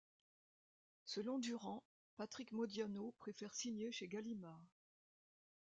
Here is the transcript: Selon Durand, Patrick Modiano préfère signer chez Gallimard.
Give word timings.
Selon 1.05 1.37
Durand, 1.37 1.83
Patrick 2.15 2.53
Modiano 2.53 3.13
préfère 3.19 3.53
signer 3.53 3.91
chez 3.91 4.07
Gallimard. 4.07 4.65